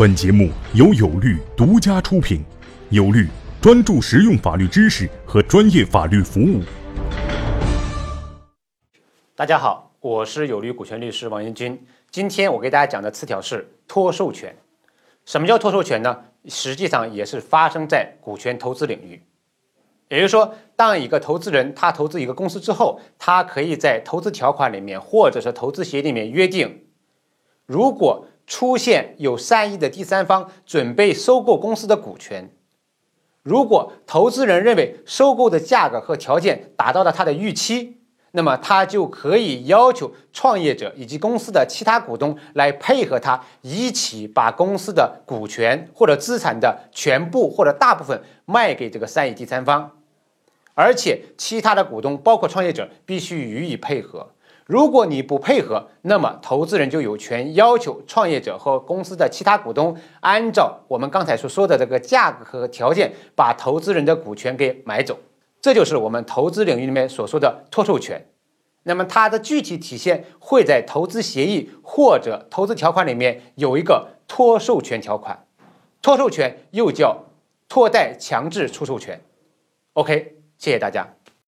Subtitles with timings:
[0.00, 2.42] 本节目由有律独家出品，
[2.88, 3.28] 有律
[3.60, 6.62] 专注实用法律知识和专业法律服务。
[9.36, 11.86] 大家好，我是有律股权律师王彦军。
[12.10, 14.56] 今天我给大家讲的词条是托授权。
[15.26, 16.22] 什么叫托授权呢？
[16.46, 19.22] 实际上也是发生在股权投资领域。
[20.08, 26.86] 也就是说，当一个投资人他投资一个公司之后，他可以在投资条款里面或者是投资协议里面约定，
[27.66, 32.50] 如果出现有善意的第三方准备收购公司的股权，
[33.44, 38.00] 如果投资人认为收购的价格和条件达到了他的预期，
[38.32, 49.92] 那么他就可以要求创业者以及公司的其他股东来配合他，一起把公司的股权或者资产的全部或者大部分卖给这个善意第三方，
[50.74, 54.30] 而且其他的股东包括创业者必须予以配合。
[54.70, 65.18] 如果你不配合，那么投资人就有权要求创业者和公司的其他股东按照我们刚才所说的这个价格和条件，把投资人的股权给买走。
[65.60, 68.24] 这就是我们投资领域里面所说的托授权。
[68.84, 75.46] 那么它的具体体现会在投资协议或者投资条款里面有一个托授权条款。
[76.00, 77.24] 托授权又叫
[77.68, 79.20] 托贷强制出售权。
[79.94, 81.19] OK，谢谢大家。